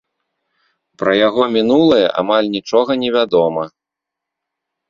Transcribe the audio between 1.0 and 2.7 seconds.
Пра яго мінулае амаль